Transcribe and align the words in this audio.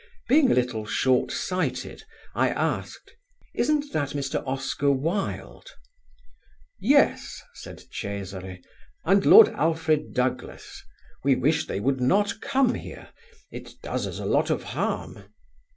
Being 0.27 0.49
a 0.49 0.55
little 0.55 0.83
short 0.87 1.29
sighted, 1.31 2.01
I 2.33 2.49
asked: 2.49 3.13
"Isn't 3.53 3.93
that 3.93 4.13
Mr. 4.17 4.41
Oscar 4.47 4.89
Wilde?" 4.89 5.67
"Yes," 6.79 7.43
said 7.53 7.83
Cesari, 7.91 8.63
"and 9.05 9.23
Lord 9.27 9.49
Alfred 9.49 10.15
Douglas. 10.15 10.81
We 11.23 11.35
wish 11.35 11.67
they 11.67 11.79
would 11.79 12.01
not 12.01 12.41
come 12.41 12.73
here; 12.73 13.09
it 13.51 13.73
does 13.83 14.07
us 14.07 14.17
a 14.17 14.25
lot 14.25 14.49
of 14.49 14.63
harm." 14.63 15.25